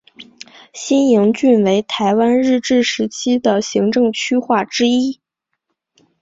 [0.73, 5.21] 新营郡为台湾日治时期的行政区划之一。